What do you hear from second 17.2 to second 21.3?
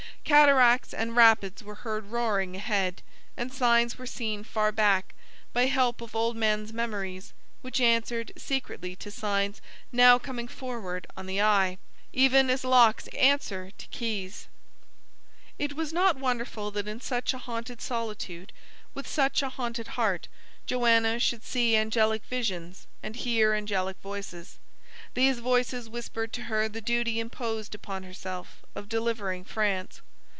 a haunted solitude, with such a haunted heart, Joanna